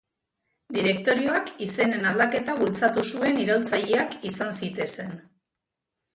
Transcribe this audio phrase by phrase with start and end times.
[0.77, 5.15] Direktorioak izenen aldaketa bultzatu zuen iraultzaileak izan zitezen.